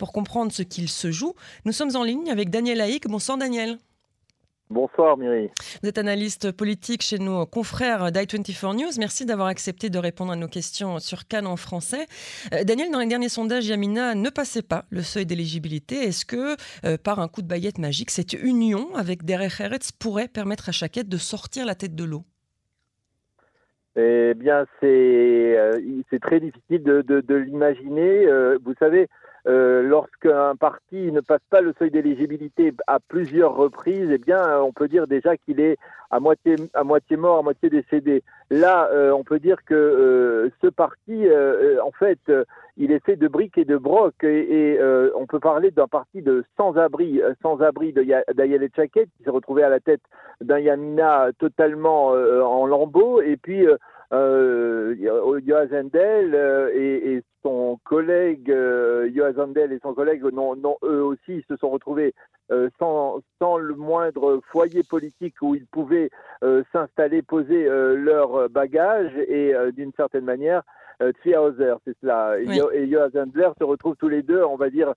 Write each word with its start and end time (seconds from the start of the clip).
pour 0.00 0.12
comprendre 0.14 0.50
ce 0.50 0.62
qu'il 0.62 0.88
se 0.88 1.12
joue. 1.12 1.34
Nous 1.66 1.72
sommes 1.72 1.94
en 1.94 2.02
ligne 2.02 2.30
avec 2.30 2.48
Daniel 2.48 2.80
Haïk. 2.80 3.06
Bonsoir 3.06 3.36
Daniel. 3.36 3.76
Bonsoir 4.70 5.18
Myri. 5.18 5.50
Vous 5.82 5.88
êtes 5.90 5.98
analyste 5.98 6.52
politique 6.52 7.02
chez 7.02 7.18
nos 7.18 7.44
confrères 7.44 8.10
d'i24 8.10 8.78
News. 8.78 8.92
Merci 8.98 9.26
d'avoir 9.26 9.48
accepté 9.48 9.90
de 9.90 9.98
répondre 9.98 10.32
à 10.32 10.36
nos 10.36 10.48
questions 10.48 11.00
sur 11.00 11.28
Cannes 11.28 11.46
en 11.46 11.56
français. 11.56 12.06
Euh, 12.54 12.64
Daniel, 12.64 12.90
dans 12.90 13.00
les 13.00 13.08
derniers 13.08 13.28
sondages, 13.28 13.66
Yamina 13.66 14.14
ne 14.14 14.30
passait 14.30 14.62
pas 14.62 14.86
le 14.88 15.02
seuil 15.02 15.26
d'éligibilité. 15.26 15.96
Est-ce 15.96 16.24
que, 16.24 16.56
euh, 16.86 16.96
par 16.96 17.18
un 17.18 17.28
coup 17.28 17.42
de 17.42 17.48
baguette 17.48 17.78
magique, 17.78 18.10
cette 18.10 18.32
union 18.32 18.94
avec 18.94 19.26
Derek 19.26 19.60
Eretz 19.60 19.92
pourrait 19.92 20.28
permettre 20.28 20.70
à 20.70 20.72
Chaquette 20.72 21.10
de 21.10 21.18
sortir 21.18 21.66
la 21.66 21.74
tête 21.74 21.94
de 21.94 22.04
l'eau? 22.04 22.22
Eh 23.96 24.32
bien, 24.34 24.64
c'est 24.80 24.86
euh, 25.58 26.18
très 26.22 26.40
difficile 26.40 26.84
de, 26.84 27.02
de 27.02 27.34
l'imaginer. 27.34 28.24
vous 28.64 28.74
savez, 28.78 29.08
euh, 29.46 29.82
lorsqu'un 29.82 30.54
parti 30.56 31.12
ne 31.12 31.20
passe 31.20 31.42
pas 31.50 31.60
le 31.60 31.74
seuil 31.78 31.90
d'éligibilité 31.90 32.72
à 32.86 32.98
plusieurs 33.00 33.54
reprises, 33.54 34.08
eh 34.10 34.18
bien, 34.18 34.60
on 34.60 34.72
peut 34.72 34.88
dire 34.88 35.06
déjà 35.06 35.36
qu'il 35.36 35.60
est 35.60 35.76
à 36.10 36.20
moitié, 36.20 36.56
à 36.74 36.84
moitié 36.84 37.16
mort, 37.16 37.38
à 37.38 37.42
moitié 37.42 37.70
décédé. 37.70 38.22
Là, 38.50 38.88
euh, 38.92 39.12
on 39.12 39.22
peut 39.22 39.38
dire 39.38 39.64
que 39.64 39.74
euh, 39.74 40.50
ce 40.60 40.66
parti, 40.66 41.24
en 41.82 41.90
fait, 41.92 42.18
il 42.76 42.92
est 42.92 43.04
fait 43.04 43.16
de 43.16 43.28
briques 43.28 43.58
et 43.58 43.64
de 43.64 43.76
broc, 43.76 44.24
et, 44.24 44.78
on 45.14 45.26
peut 45.26 45.40
parler 45.40 45.70
d'un 45.70 45.88
parti 45.88 46.22
de 46.22 46.44
sans-abri, 46.56 47.20
sans-abri 47.42 47.92
d'Ayel 47.92 48.68
qui 48.70 49.24
s'est 49.24 49.30
retrouvé 49.30 49.62
à 49.62 49.68
la 49.68 49.80
tête 49.80 50.02
d'un 50.40 50.58
Yamina 50.58 51.30
totalement 51.38 52.08
en 52.08 52.66
lambeaux, 52.66 53.20
et 53.20 53.36
puis 53.36 53.66
euh, 54.12 54.94
et, 56.74 57.14
et, 57.14 57.22
collègue 57.90 58.52
euh, 58.52 59.10
Yoaz 59.12 59.36
Endel 59.40 59.72
et 59.72 59.80
son 59.82 59.94
collègue, 59.94 60.22
non, 60.32 60.54
eux 60.84 61.02
aussi, 61.02 61.44
se 61.48 61.56
sont 61.56 61.70
retrouvés 61.70 62.14
euh, 62.52 62.70
sans, 62.78 63.58
le 63.58 63.74
moindre 63.74 64.40
foyer 64.52 64.84
politique 64.84 65.34
où 65.42 65.56
ils 65.56 65.66
pouvaient 65.66 66.10
euh, 66.44 66.62
s'installer, 66.72 67.20
poser 67.20 67.66
euh, 67.66 67.96
leurs 67.96 68.48
bagages 68.48 69.16
et 69.16 69.52
d'une 69.72 69.92
certaine 69.96 70.24
manière, 70.24 70.62
euh, 71.00 71.12
Hauser, 71.38 71.74
c'est 71.84 71.96
cela. 72.00 72.38
Et 72.38 72.86
Yoaz 72.86 73.16
Endler 73.16 73.50
se 73.58 73.64
retrouvent 73.64 73.96
tous 73.96 74.08
les 74.08 74.22
deux, 74.22 74.42
on 74.44 74.56
va 74.56 74.70
dire, 74.70 74.92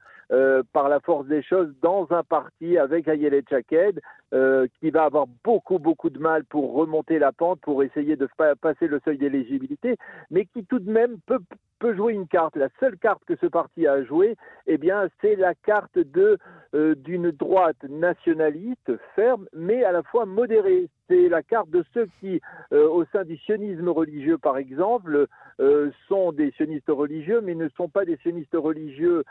par 0.73 0.89
la 0.89 0.99
force 0.99 1.27
des 1.27 1.43
choses, 1.43 1.73
dans 1.81 2.07
un 2.11 2.23
parti 2.23 2.77
avec 2.77 3.07
Ayele 3.07 3.43
Chaked, 3.49 4.01
euh, 4.33 4.65
qui 4.79 4.89
va 4.89 5.03
avoir 5.03 5.27
beaucoup, 5.43 5.77
beaucoup 5.77 6.09
de 6.09 6.17
mal 6.17 6.43
pour 6.45 6.73
remonter 6.73 7.19
la 7.19 7.31
pente, 7.31 7.61
pour 7.61 7.83
essayer 7.83 8.15
de 8.15 8.27
passer 8.59 8.87
le 8.87 8.99
seuil 9.05 9.19
d'éligibilité, 9.19 9.95
mais 10.31 10.45
qui 10.45 10.65
tout 10.65 10.79
de 10.79 10.89
même 10.89 11.17
peut, 11.27 11.37
peut 11.77 11.95
jouer 11.95 12.13
une 12.13 12.27
carte. 12.27 12.55
La 12.55 12.69
seule 12.79 12.97
carte 12.97 13.23
que 13.27 13.35
ce 13.35 13.45
parti 13.45 13.85
a 13.85 14.03
jouée, 14.03 14.35
eh 14.65 14.79
bien, 14.79 15.07
c'est 15.21 15.35
la 15.35 15.53
carte 15.53 15.99
de 15.99 16.39
euh, 16.75 16.95
d'une 16.95 17.29
droite 17.29 17.83
nationaliste 17.87 18.91
ferme, 19.15 19.47
mais 19.53 19.83
à 19.83 19.91
la 19.91 20.01
fois 20.01 20.25
modérée. 20.25 20.89
C'est 21.07 21.29
la 21.29 21.43
carte 21.43 21.69
de 21.69 21.83
ceux 21.93 22.07
qui, 22.19 22.41
euh, 22.71 22.87
au 22.89 23.05
sein 23.11 23.23
du 23.25 23.37
sionisme 23.37 23.89
religieux, 23.89 24.39
par 24.39 24.57
exemple, 24.57 25.27
euh, 25.59 25.91
sont 26.07 26.31
des 26.31 26.49
sionistes 26.51 26.89
religieux, 26.89 27.41
mais 27.41 27.53
ne 27.53 27.69
sont 27.77 27.89
pas 27.89 28.05
des 28.05 28.17
sionistes 28.17 28.55
religieux 28.55 29.23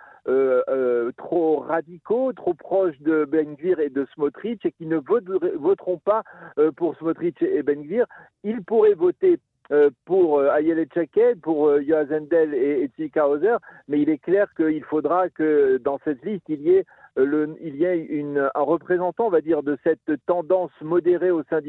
trop 1.16 1.58
radicaux, 1.58 2.32
trop 2.32 2.54
proches 2.54 3.00
de 3.00 3.24
Ben 3.24 3.56
Gvir 3.56 3.80
et 3.80 3.90
de 3.90 4.06
Smotrich, 4.14 4.64
et 4.64 4.70
qui 4.70 4.86
ne 4.86 4.98
voteront 4.98 5.98
pas 5.98 6.22
pour 6.76 6.96
Smotrich 6.96 7.42
et 7.42 7.64
Ben 7.64 7.82
Gvir. 7.82 8.06
Ils 8.44 8.62
pourraient 8.62 8.94
voter 8.94 9.38
pour 10.04 10.38
euh, 10.38 10.50
Ayel 10.50 10.84
Tchaked, 10.86 11.40
pour 11.40 11.68
euh, 11.68 11.82
Yoaz 11.82 12.12
Endel 12.12 12.54
et, 12.54 12.90
et 12.98 13.20
Hauser, 13.28 13.56
mais 13.88 14.00
il 14.00 14.10
est 14.10 14.18
clair 14.18 14.46
qu'il 14.56 14.84
faudra 14.84 15.28
que 15.28 15.78
dans 15.78 15.98
cette 16.04 16.24
liste, 16.24 16.44
il 16.48 16.62
y 16.62 16.70
ait, 16.70 16.84
un 18.36 18.62
représentant, 18.62 19.26
on 19.26 19.30
va 19.30 19.40
dire, 19.40 19.62
de 19.62 19.76
cette 19.84 20.12
tendance 20.26 20.72
modérée 20.80 21.30
au 21.30 21.42
sein 21.44 21.60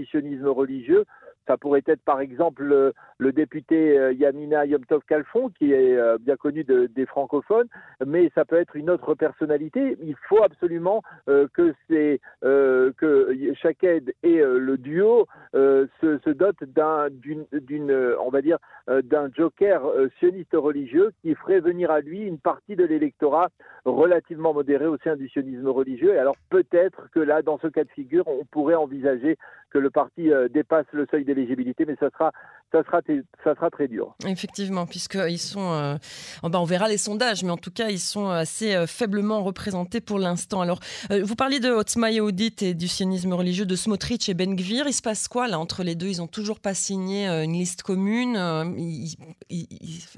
religieux, 0.48 1.06
ça 1.48 1.58
pourrait 1.58 1.84
être 1.88 2.02
par 2.04 2.20
exemple 2.22 2.64
le, 2.64 3.32
député 3.32 3.98
euh, 3.98 4.14
Yamina 4.14 4.66
Yomtov 4.66 5.02
Kalfon, 5.08 5.50
qui 5.50 5.74
est 5.74 5.98
euh, 5.98 6.18
bien 6.20 6.36
connu 6.36 6.64
des 6.64 7.06
francophones, 7.06 7.68
mais 8.06 8.32
ça 8.36 8.46
peut 8.46 8.58
être 8.58 8.76
une 8.76 8.90
autre 8.90 9.16
personnalité. 9.16 9.98
Il 10.04 10.16
faut 10.28 10.44
absolument 10.44 11.02
euh, 11.28 11.48
que 11.54 11.74
c'est 11.90 12.20
Shaked 13.56 14.14
et 14.24 14.42
le 14.44 14.78
duo 14.78 15.28
se, 15.54 16.30
dotent 16.30 16.64
d'une, 17.12 18.16
on 18.20 18.30
va 18.30 18.42
dire, 18.42 18.58
d'un 18.88 19.30
joker 19.34 19.82
sioniste 20.20 20.54
religieux 20.54 21.12
qui 21.22 21.34
ferait 21.36 21.60
venir 21.60 21.92
à 21.92 22.02
lui 22.02 22.22
une 22.22 22.40
partie 22.40 22.76
de 22.76 22.84
l'électorat 22.84 23.50
relativement 23.86 24.54
modéré 24.54 24.86
au 24.86 24.98
sein 24.98 25.16
du 25.16 25.30
sionisme 25.30 25.68
religieux. 25.68 26.14
Et 26.14 26.20
alors 26.20 26.36
peut-être 26.50 27.10
que 27.12 27.20
là, 27.20 27.42
dans 27.42 27.58
ce 27.60 27.68
cas 27.68 27.84
de 27.84 27.90
figure, 27.90 28.28
on 28.28 28.46
pourrait 28.46 28.76
envisager 28.76 29.38
que 29.70 29.80
le 29.80 29.90
parti 29.90 30.30
dépasse 30.52 30.86
le 30.92 31.08
seuil 31.10 31.26
d'éligibilité, 31.34 31.86
mais 31.86 31.96
ça 32.00 32.10
sera, 32.12 32.32
ça 32.74 32.84
sera, 32.84 33.02
ça 33.44 33.56
sera 33.56 33.70
très 33.70 33.88
dur. 33.88 34.16
Effectivement, 34.28 34.86
puisqu'ils 34.86 35.40
sont, 35.40 35.74
euh, 35.74 35.96
oh 36.42 36.50
ben, 36.50 36.60
on 36.60 36.64
verra 36.64 36.88
les 36.88 36.98
sondages, 36.98 37.44
mais 37.44 37.52
en 37.52 37.58
tout 37.58 37.72
cas, 37.72 37.90
ils 37.90 38.00
sont 38.00 38.30
assez 38.30 38.76
euh, 38.76 38.88
faiblement 38.88 39.44
représentés 39.44 40.02
pour 40.02 40.18
l'instant. 40.18 40.62
Alors, 40.62 40.80
euh, 41.12 41.22
vous 41.24 41.36
parliez 41.36 41.60
de 41.60 41.70
Otzma 41.70 42.12
et 42.12 42.74
du 42.74 42.88
sionisme 42.88 43.34
religieux 43.34 43.66
de 43.66 43.76
Smotrich 43.76 44.28
et 44.28 44.34
Ben 44.34 44.56
Gvir. 44.56 44.86
Il 44.88 44.94
se 44.94 45.02
passe 45.02 45.28
quoi 45.28 45.48
là 45.48 45.60
entre 45.60 45.84
les 45.84 45.96
deux? 45.96 46.08
Ils 46.08 46.22
ont 46.22 46.28
toujours 46.28 46.60
pas 46.60 46.74
signé 46.74 47.28
une 47.28 47.54
liste 47.54 47.84
commune. 47.84 48.36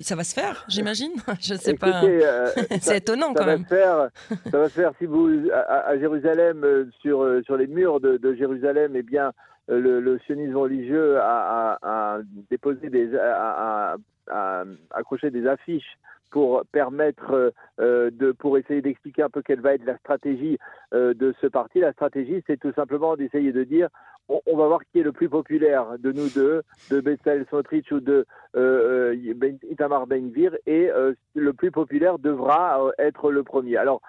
ça 0.02 0.16
va 0.16 0.24
se 0.24 0.34
faire, 0.34 0.66
j'imagine? 0.70 1.12
Je 1.42 1.54
ne 1.54 1.59
sais 1.59 1.74
pas. 1.74 2.02
C'est 2.81 2.98
étonnant 2.98 3.34
quand 3.34 3.46
même. 3.46 3.66
Faire, 3.66 4.09
ça 4.50 4.58
va 4.58 4.70
se 4.70 4.74
faire 4.74 4.92
si 4.98 5.06
vous 5.06 5.30
à, 5.52 5.98
Jérusalem 5.98 6.90
sur 7.02 7.25
sur 7.44 7.58
les 7.58 7.68
murs 7.68 8.00
de, 8.00 8.18
de 8.18 8.34
Jérusalem, 8.36 8.94
eh 8.96 9.04
bien 9.04 9.31
le, 9.68 10.20
sionisme 10.26 10.58
religieux 10.58 11.18
a, 11.20 11.78
accroché 14.92 15.30
des 15.30 15.48
affiches 15.48 15.98
pour 16.31 16.66
permettre 16.72 17.53
euh, 17.80 18.34
pour 18.40 18.58
essayer 18.58 18.81
d'expliquer 18.81 19.24
un 19.24 19.30
peu 19.30 19.42
quelle 19.42 19.62
va 19.62 19.74
être 19.74 19.86
la 19.86 19.98
stratégie 19.98 20.58
euh, 20.94 21.14
de 21.14 21.34
ce 21.40 21.48
parti. 21.48 21.80
La 21.80 21.94
stratégie, 21.94 22.44
c'est 22.46 22.59
tout 22.59 22.74
simplement 22.74 23.16
d'essayer 23.16 23.54
de 23.54 23.64
dire 23.64 23.88
on, 24.28 24.58
va 24.58 24.68
voir 24.68 24.81
qui 24.92 25.00
est 25.00 25.04
le 25.04 25.14
plus 25.14 25.30
populaire 25.30 25.98
de 26.00 26.12
nous 26.12 26.28
deux, 26.30 26.64
de 26.90 27.00
Bezalel 27.00 27.46
Smotrich 27.48 27.90
ou 27.92 28.02
de 28.02 28.25
euh, 28.58 29.16
ben, 29.36 29.58
Itamar 29.70 30.08
Ben-Gvir, 30.08 30.58
et 30.66 30.90
le 31.36 31.54
plus 31.54 31.70
populaire 31.70 32.18
devra 32.18 32.81
être 32.98 33.31
le 33.31 33.44
premier. 33.44 33.78
Alors, 33.78 34.02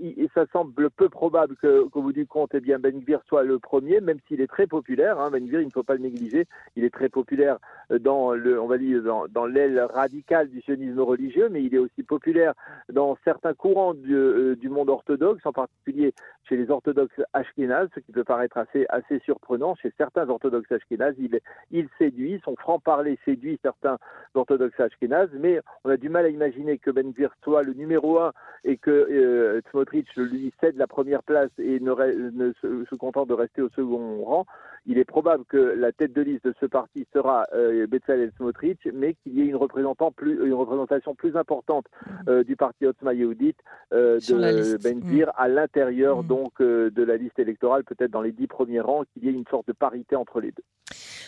et 0.00 0.28
ça 0.34 0.46
semble 0.52 0.90
peu 0.90 1.08
probable 1.08 1.56
que, 1.56 1.84
qu'au 1.88 2.02
bout 2.02 2.12
du 2.12 2.26
compte, 2.26 2.50
eh 2.54 2.60
bien, 2.60 2.78
Ben 2.78 2.98
Gvir 3.00 3.20
soit 3.26 3.42
le 3.42 3.58
premier, 3.58 4.00
même 4.00 4.18
s'il 4.26 4.40
est 4.40 4.46
très 4.46 4.66
populaire. 4.66 5.20
Hein, 5.20 5.30
ben 5.30 5.44
Gvir, 5.44 5.60
il 5.60 5.66
ne 5.66 5.72
faut 5.72 5.82
pas 5.82 5.94
le 5.94 6.00
négliger. 6.00 6.46
Il 6.76 6.84
est 6.84 6.92
très 6.92 7.08
populaire 7.08 7.58
dans 7.90 8.32
le, 8.32 8.60
on 8.60 8.66
va 8.66 8.78
dire, 8.78 9.02
dans, 9.02 9.46
l'aile 9.46 9.80
radicale 9.80 10.48
du 10.48 10.60
sionisme 10.62 11.00
religieux, 11.00 11.48
mais 11.50 11.62
il 11.62 11.74
est 11.74 11.78
aussi 11.78 12.02
populaire 12.02 12.54
dans 12.92 13.16
certains 13.24 13.54
courants 13.54 13.94
du, 13.94 14.14
euh, 14.14 14.56
du 14.56 14.68
monde 14.68 14.90
orthodoxe, 14.90 15.44
en 15.44 15.52
particulier 15.52 16.12
chez 16.48 16.56
les 16.56 16.70
orthodoxes 16.70 17.20
ashkénazes, 17.32 17.88
ce 17.94 18.00
qui 18.00 18.12
peut 18.12 18.24
paraître 18.24 18.58
assez, 18.58 18.86
assez 18.88 19.20
surprenant. 19.20 19.74
Chez 19.76 19.92
certains 19.96 20.28
orthodoxes 20.28 20.70
ashkénazes, 20.72 21.14
il, 21.18 21.38
il 21.70 21.88
séduit, 21.98 22.40
son 22.44 22.56
franc-parler 22.56 23.18
séduit 23.24 23.58
certains 23.62 23.98
orthodoxes 24.34 24.78
ashkénazes, 24.78 25.30
mais 25.38 25.60
on 25.84 25.90
a 25.90 25.96
du 25.96 26.08
mal 26.08 26.24
à 26.24 26.28
imaginer 26.28 26.78
que 26.78 26.90
Ben 26.90 27.12
Gvir 27.12 27.30
soit 27.42 27.62
le 27.62 27.74
numéro 27.74 28.18
un 28.18 28.32
et 28.64 28.76
que 28.76 28.90
euh, 28.90 29.60
Smotrich 29.70 30.06
lui 30.16 30.52
cède 30.60 30.76
la 30.76 30.86
première 30.86 31.22
place 31.22 31.50
et 31.58 31.80
ne, 31.80 31.92
ne 32.30 32.52
se, 32.60 32.94
contente 32.94 33.28
de 33.28 33.34
rester 33.34 33.62
au 33.62 33.68
second 33.70 34.22
rang, 34.24 34.46
il 34.86 34.98
est 34.98 35.04
probable 35.04 35.44
que 35.44 35.56
la 35.56 35.92
tête 35.92 36.12
de 36.12 36.22
liste 36.22 36.44
de 36.44 36.54
ce 36.60 36.66
parti 36.66 37.06
sera 37.12 37.46
euh, 37.52 37.86
Bezalel 37.86 38.32
Smotrich, 38.36 38.78
mais 38.92 39.14
qu'il 39.14 39.34
y 39.34 39.42
ait 39.42 39.46
une, 39.46 39.56
représentant 39.56 40.10
plus, 40.10 40.44
une 40.44 40.54
représentation 40.54 41.14
plus 41.14 41.36
importante 41.36 41.86
euh, 42.28 42.44
du 42.44 42.56
parti 42.56 42.86
Otzma 42.86 43.14
Yehudit 43.14 43.56
euh, 43.92 44.18
de 44.20 44.76
Ben 44.82 45.00
Gvir 45.00 45.28
mm. 45.28 45.32
à 45.36 45.48
l'intérieur 45.48 46.22
mm. 46.22 46.26
donc 46.26 46.52
euh, 46.60 46.90
de 46.90 47.02
la 47.02 47.16
liste 47.16 47.38
électorale, 47.38 47.84
peut-être 47.84 48.10
dans 48.10 48.22
les 48.22 48.32
dix 48.32 48.46
premiers 48.46 48.80
rangs, 48.80 49.04
qu'il 49.12 49.24
y 49.24 49.28
ait 49.28 49.32
une 49.32 49.46
sorte 49.50 49.66
de 49.68 49.72
parité 49.72 50.16
entre 50.16 50.40
les 50.40 50.52
deux. 50.52 50.64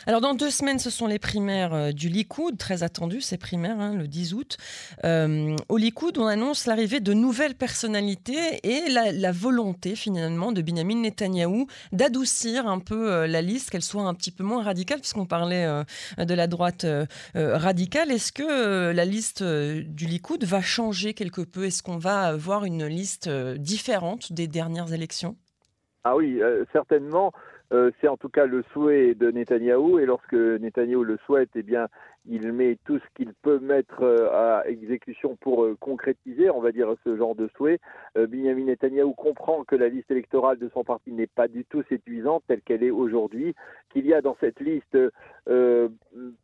Alors 0.07 0.21
dans 0.21 0.35
deux 0.35 0.51
semaines, 0.51 0.81
ce 0.81 0.91
sont 0.91 1.07
les 1.07 1.21
primaires 1.21 1.95
du 1.95 2.09
Likoud, 2.09 2.59
très 2.59 2.83
attendues 2.83 3.21
ces 3.21 3.39
primaires, 3.39 3.79
hein, 3.79 3.95
le 3.97 4.09
10 4.09 4.35
août. 4.35 4.57
Au 5.05 5.77
Likoud, 5.77 6.19
on 6.19 6.27
annonce 6.27 6.67
l'arrivée 6.67 6.99
de 6.99 7.13
nouvelles 7.13 7.55
personnalités 7.55 8.22
et 8.31 8.89
la, 8.89 9.33
volonté 9.33 9.95
finalement 9.95 10.53
de 10.53 10.63
Benjamin 10.63 11.01
Netanyahou 11.01 11.67
d'adoucir 11.93 12.67
un 12.67 12.79
peu 12.79 13.13
euh, 13.13 13.27
la 13.27 13.43
liste, 13.43 13.71
qu'elle 13.71 13.83
soit 13.83 14.03
un 14.03 14.15
petit 14.15 14.31
peu 14.31 14.45
moins 14.45 14.63
radicale, 14.63 15.01
puisqu'on 15.01 15.27
parlait 15.27 15.67
de 16.19 16.35
la 16.35 16.47
droite 16.47 16.87
radicale. 17.35 18.11
Est-ce 18.11 18.33
que 18.33 18.93
la 18.93 19.05
liste 19.05 19.43
du 19.43 20.07
Likoud 20.07 20.45
va 20.45 20.61
changer 20.61 21.15
quelque 21.15 21.43
peu? 21.43 21.65
Est-ce 21.65 21.83
qu'on 21.83 21.99
va 21.99 22.23
avoir 22.23 22.65
une 22.65 22.87
liste 22.87 23.29
différente 23.29 24.33
des 24.33 24.47
dernières 24.47 24.93
élections? 24.93 25.37
Ah 26.05 26.17
oui, 26.17 26.41
certainement. 26.73 27.33
Euh, 27.73 27.91
c'est 28.01 28.09
en 28.09 28.19
tout 28.19 28.29
cas 28.29 28.45
le 28.45 28.63
souhait 28.73 29.15
de 29.15 29.31
Netanyahou, 29.31 29.99
et 29.99 30.05
lorsque 30.05 30.35
Netanyahou 30.35 31.05
le 31.05 31.19
souhaite, 31.25 31.49
eh 31.55 31.63
bien, 31.63 31.89
il 32.27 32.53
met 32.53 32.79
tout 32.85 32.99
ce 32.99 33.05
qu'il 33.15 33.33
peut 33.35 33.59
mettre 33.59 34.05
à 34.33 34.69
exécution 34.69 35.37
pour 35.37 35.67
concrétiser, 35.81 36.51
on 36.51 36.61
va 36.61 36.73
dire, 36.73 36.95
ce 37.05 37.17
genre 37.17 37.35
de 37.35 37.49
souhait. 37.57 37.81
Benjamin 38.15 38.65
Netanyahu 38.65 39.15
comprend 39.15 39.65
que 39.65 39.77
la 39.77 39.89
liste 39.89 40.11
électorale 40.11 40.59
de 40.59 40.71
son 40.73 40.85
parti 40.85 41.13
n'est 41.13 41.27
pas 41.27 41.49
du 41.49 41.65
tout 41.65 41.83
séduisante 41.89 42.45
telle 42.47 42.63
qu'elle 42.63 42.85
est 42.85 42.91
aujourd'hui, 42.91 43.55
qu'il 43.93 44.07
y 44.07 44.15
a 44.15 44.21
dans 44.21 44.37
cette 44.41 44.61
liste 44.61 44.97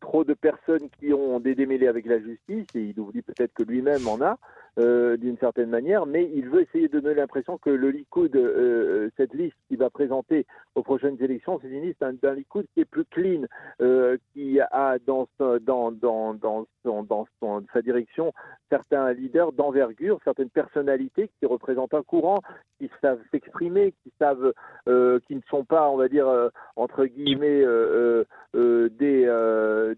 trop 0.01 0.25
de 0.25 0.35
personnes 0.35 0.89
qui 0.99 1.13
ont 1.13 1.41
des 1.41 1.55
démêlés 1.55 1.89
avec 1.89 2.07
la 2.07 2.19
justice, 2.19 2.67
et 2.75 2.81
il 2.81 2.99
oublie 2.99 3.23
peut-être 3.23 3.55
que 3.55 3.63
lui-même 3.63 4.07
en 4.09 4.21
a. 4.21 4.39
Euh, 4.79 5.17
d'une 5.17 5.37
certaine 5.39 5.71
manière, 5.71 6.07
mais 6.07 6.31
il 6.33 6.49
veut 6.49 6.63
essayer 6.63 6.87
de 6.87 7.01
donner 7.01 7.17
l'impression 7.17 7.59
que 7.59 7.69
le 7.69 7.91
Likoud, 7.91 8.37
euh, 8.37 8.39
euh, 8.39 9.11
cette 9.17 9.35
liste 9.35 9.57
qu'il 9.67 9.79
va 9.79 9.91
présenter 9.91 10.47
aux 10.77 10.85
prochaines 10.85 11.21
élections, 11.21 11.59
c'est 11.61 11.69
une 11.69 11.83
liste 11.83 11.99
d'un 12.01 12.35
Likoud 12.35 12.65
qui 12.73 12.83
est 12.83 12.85
plus 12.85 13.05
clean, 13.07 13.43
qui 14.33 14.61
a 14.61 14.99
dans, 15.05 15.27
dans, 15.69 15.93
dans, 15.93 16.33
dans, 16.35 16.67
dans 17.05 17.27
son, 17.41 17.65
sa 17.73 17.83
direction 17.83 18.33
certains 18.71 19.13
leaders 19.13 19.53
d'envergure, 19.53 20.19
certaines 20.25 20.51
personnalités 20.51 21.31
qui 21.39 21.47
représentent 21.47 21.95
un 21.95 22.03
courant, 22.03 22.41
qui 22.79 22.91
savent 23.01 23.21
s'exprimer, 23.31 23.95
qui 24.03 24.13
savent, 24.19 24.53
qui 24.87 25.35
ne 25.35 25.41
sont 25.49 25.65
pas, 25.65 25.89
on 25.89 25.97
va 25.97 26.09
dire, 26.09 26.29
entre 26.77 27.07
guillemets, 27.07 27.65
des, 28.53 29.27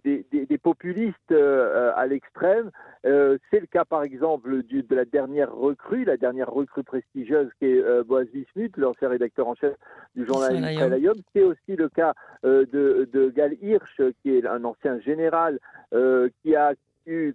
des, 0.04 0.46
des, 0.46 0.58
populistes 0.58 1.32
à 1.32 2.06
l'extrême. 2.06 2.70
c'est 3.02 3.60
le 3.60 3.66
cas, 3.66 3.84
par 3.84 4.04
exemple, 4.04 4.62
de 4.62 4.94
la 4.94 5.04
dernière 5.04 5.52
recrue, 5.52 6.04
la 6.04 6.16
dernière 6.16 6.50
recrue 6.50 6.84
prestigieuse 6.84 7.50
qui 7.58 7.66
est 7.66 7.82
euh, 7.82 8.04
Boaz 8.04 8.26
Bismuth, 8.32 8.76
l'ancien 8.76 9.08
rédacteur 9.08 9.48
en 9.48 9.54
chef 9.54 9.74
du 10.14 10.26
journal 10.26 10.56
Israël 10.56 11.00
C'est 11.32 11.42
aussi 11.42 11.76
le 11.76 11.88
cas 11.88 12.14
euh, 12.44 12.64
de, 12.72 13.08
de, 13.12 13.30
Gal 13.30 13.56
Hirsch, 13.62 14.00
qui 14.22 14.36
est 14.36 14.46
un 14.46 14.64
ancien 14.64 14.98
général 15.00 15.58
euh, 15.92 16.28
qui 16.42 16.54
a 16.54 16.74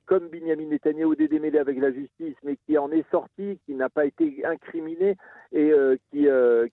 comme 0.06 0.30
Binyamin 0.30 0.68
Netanyahu, 0.68 1.16
des 1.16 1.28
démêlés 1.28 1.60
avec 1.60 1.80
la 1.80 1.92
justice, 1.92 2.36
mais 2.44 2.58
qui 2.66 2.78
en 2.78 2.92
est 2.92 3.10
sorti, 3.12 3.60
qui 3.66 3.74
n'a 3.74 3.90
pas 3.90 4.06
été 4.06 4.46
incriminé 4.46 5.16
et 5.52 5.72
euh, 5.72 5.96
qui, 6.12 6.28
euh, 6.28 6.68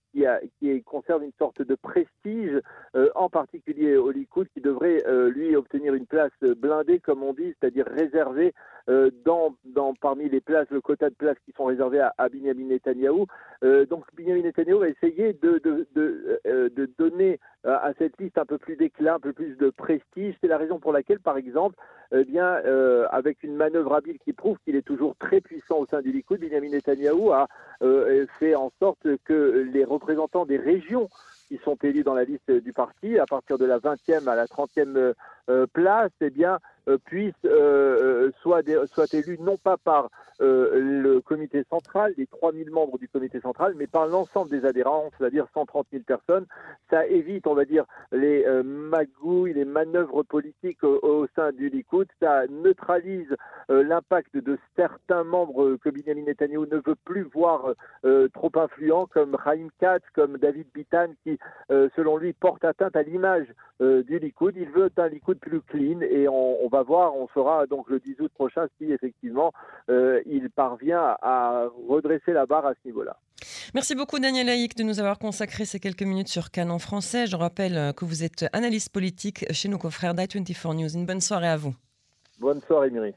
qui, 0.59 0.83
conserve 0.83 1.23
une 1.23 1.31
sorte 1.37 1.61
de 1.61 1.75
prestige, 1.75 2.59
euh, 2.95 3.09
en 3.15 3.29
particulier 3.29 3.95
au 3.95 4.11
Likoud, 4.11 4.47
qui 4.53 4.61
devrait 4.61 5.03
lui 5.29 5.55
obtenir 5.55 5.93
une 5.93 6.05
place 6.05 6.31
blindée, 6.41 6.99
comme 6.99 7.23
on 7.23 7.33
dit, 7.33 7.53
c'est-à-dire 7.59 7.85
réservée 7.87 8.53
dans, 9.23 9.55
dans, 9.63 9.93
parmi 9.93 10.29
les 10.29 10.41
places, 10.41 10.69
le 10.69 10.81
quota 10.81 11.09
de 11.09 11.15
places 11.15 11.37
qui 11.45 11.53
sont 11.53 11.65
réservées 11.65 12.01
à, 12.01 12.13
à 12.17 12.27
Binyamin 12.27 12.65
Netanyahou. 12.65 13.27
donc 13.89 14.03
Binyamin 14.15 14.41
Netanyahou 14.41 14.79
va 14.79 14.89
essayer 14.89 15.33
de, 15.33 15.59
de, 15.59 15.87
de 16.45 16.85
donner 16.97 17.39
à 17.63 17.93
cette 17.97 18.19
liste 18.19 18.37
un 18.37 18.45
peu 18.45 18.57
plus 18.57 18.75
d'éclat, 18.75 19.15
un 19.15 19.19
peu 19.19 19.31
plus 19.31 19.55
de 19.55 19.69
prestige. 19.69 20.35
C'est 20.41 20.47
la 20.47 20.57
raison 20.57 20.79
pour 20.79 20.91
laquelle, 20.91 21.21
par 21.21 21.37
exemple, 21.37 21.75
eh 22.15 22.25
bien, 22.25 22.45
euh, 22.65 23.07
avec 23.11 23.41
une 23.43 23.55
manœuvre 23.55 23.95
habile 23.95 24.19
qui 24.19 24.33
prouve 24.33 24.57
qu'il 24.63 24.75
est 24.75 24.83
toujours 24.83 25.15
très 25.17 25.41
puissant 25.41 25.79
au 25.79 25.87
sein 25.87 26.01
du 26.01 26.11
Likoud, 26.11 26.39
Benjamin 26.39 26.69
Netanyahu 26.69 27.31
a 27.31 27.47
euh, 27.81 28.27
fait 28.39 28.53
en 28.53 28.71
sorte 28.79 29.07
que 29.25 29.67
les 29.73 29.83
représentants 29.83 30.45
des 30.45 30.57
régions 30.57 31.09
qui 31.47 31.59
sont 31.63 31.75
élus 31.81 32.03
dans 32.03 32.13
la 32.13 32.23
liste 32.23 32.51
du 32.51 32.71
parti, 32.71 33.17
à 33.17 33.25
partir 33.25 33.57
de 33.57 33.65
la 33.65 33.79
20e 33.79 34.27
à 34.27 34.35
la 34.35 34.45
30e 34.45 35.13
euh, 35.49 35.65
place, 35.73 36.11
eh 36.21 36.29
bien, 36.29 36.59
euh, 36.89 36.97
puissent 36.97 37.33
euh, 37.45 38.29
soit, 38.41 38.61
soit 38.87 39.13
élus 39.13 39.37
non 39.39 39.57
pas 39.57 39.77
par 39.77 40.09
le 40.45 41.19
comité 41.21 41.63
central, 41.69 42.13
les 42.17 42.27
3000 42.27 42.69
membres 42.69 42.97
du 42.97 43.07
comité 43.07 43.39
central, 43.39 43.75
mais 43.77 43.87
par 43.87 44.07
l'ensemble 44.07 44.49
des 44.49 44.65
adhérents, 44.65 45.09
c'est-à-dire 45.17 45.45
130 45.53 45.87
000 45.93 46.03
personnes. 46.03 46.45
Ça 46.89 47.07
évite, 47.07 47.47
on 47.47 47.53
va 47.53 47.63
dire, 47.63 47.85
les 48.11 48.45
magouilles, 48.65 49.53
les 49.53 49.63
manœuvres 49.63 50.23
politiques 50.23 50.83
au, 50.83 51.27
sein 51.33 51.53
du 51.53 51.69
Likoud. 51.69 52.09
Ça 52.19 52.45
neutralise 52.49 53.33
l'impact 53.69 54.35
de 54.35 54.57
certains 54.75 55.23
membres 55.23 55.77
que 55.77 55.89
Benjamin 55.89 56.23
Netanyahu 56.23 56.67
ne 56.69 56.81
veut 56.85 56.97
plus 57.05 57.23
voir 57.23 57.73
trop 58.33 58.51
influents, 58.55 59.05
comme 59.05 59.37
Chaim 59.45 59.69
Katz, 59.79 60.03
comme 60.13 60.37
David 60.39 60.67
Bitan, 60.73 61.13
qui, 61.23 61.39
selon 61.95 62.17
lui, 62.17 62.33
porte 62.33 62.65
atteinte 62.65 62.97
à 62.97 63.03
l'image 63.03 63.47
du 63.79 64.19
Likoud. 64.19 64.57
Il 64.57 64.69
veut 64.71 64.89
un 64.97 65.07
Likoud 65.07 65.39
plus 65.39 65.61
clean 65.61 66.01
et 66.01 66.27
on, 66.27 66.67
va 66.73 66.83
voir, 66.83 67.15
on 67.15 67.27
saura 67.33 67.67
donc 67.67 67.89
le 67.89 67.99
10 67.99 68.19
août 68.19 68.31
prochain 68.33 68.65
si 68.77 68.91
effectivement 68.91 69.51
euh, 69.89 70.21
il 70.25 70.49
parvient 70.49 71.15
à 71.21 71.67
redresser 71.87 72.33
la 72.33 72.45
barre 72.45 72.65
à 72.65 72.73
ce 72.73 72.87
niveau-là. 72.87 73.17
Merci 73.73 73.95
beaucoup 73.95 74.19
Daniel 74.19 74.49
Haïk 74.49 74.75
de 74.75 74.83
nous 74.83 74.99
avoir 74.99 75.19
consacré 75.19 75.65
ces 75.65 75.79
quelques 75.79 76.03
minutes 76.03 76.29
sur 76.29 76.49
Canon 76.49 76.79
français. 76.79 77.27
Je 77.27 77.35
rappelle 77.35 77.77
euh, 77.77 77.93
que 77.93 78.05
vous 78.05 78.23
êtes 78.23 78.45
analyste 78.53 78.91
politique 78.91 79.45
chez 79.51 79.69
nos 79.69 79.77
confrères 79.77 80.15
d'i24 80.15 80.75
News. 80.75 80.95
Une 80.95 81.05
bonne 81.05 81.21
soirée 81.21 81.49
à 81.49 81.57
vous. 81.57 81.75
Bonne 82.39 82.61
soirée 82.61 82.89
Miri. 82.89 83.13